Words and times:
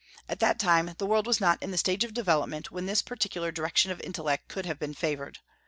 At 0.27 0.39
that 0.39 0.57
time 0.57 0.95
the 0.97 1.05
world 1.05 1.27
was 1.27 1.39
not 1.39 1.61
in 1.61 1.69
the 1.69 1.77
stage 1.77 2.03
of 2.03 2.11
development 2.15 2.71
when 2.71 2.87
this 2.87 3.03
particular 3.03 3.51
direction 3.51 3.91
of 3.91 4.01
intellect 4.01 4.47
could 4.47 4.65
have 4.65 4.79
been 4.79 4.95
favored. 4.95 5.37